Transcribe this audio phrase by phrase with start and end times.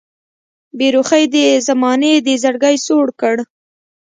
[0.77, 3.35] بې رخۍ د زمانې دې زړګی سوړ کړ